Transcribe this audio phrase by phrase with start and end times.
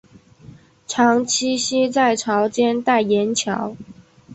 [0.87, 3.75] 常栖息在潮间带岩礁。